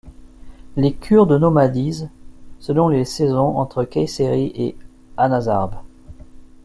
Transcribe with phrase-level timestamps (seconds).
[0.77, 2.09] Les Kurdes nomadisent,
[2.59, 4.75] selon les saisons, entre Kayseri et
[5.15, 5.75] Anazarbe.